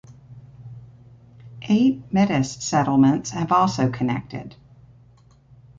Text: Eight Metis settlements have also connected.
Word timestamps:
Eight 1.61 2.01
Metis 2.11 2.53
settlements 2.53 3.29
have 3.29 3.51
also 3.51 3.91
connected. 3.91 4.55